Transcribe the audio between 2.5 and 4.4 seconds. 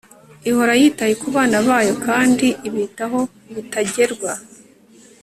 ibitaho bitagerwa